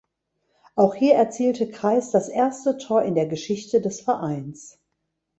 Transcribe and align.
Auch 0.73 0.95
hier 0.95 1.13
erzielte 1.13 1.69
Kreis 1.69 2.09
das 2.09 2.27
erste 2.27 2.79
Tor 2.79 3.03
in 3.03 3.13
der 3.13 3.27
Geschichte 3.27 3.81
des 3.81 4.01
Vereins. 4.01 4.79